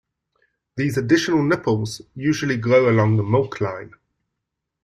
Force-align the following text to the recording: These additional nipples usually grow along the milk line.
These 0.77 0.97
additional 0.97 1.43
nipples 1.43 2.01
usually 2.15 2.57
grow 2.57 2.89
along 2.89 3.17
the 3.17 3.23
milk 3.23 3.61
line. 3.61 3.93